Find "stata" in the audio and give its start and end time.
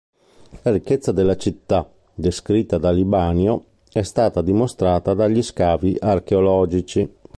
4.01-4.41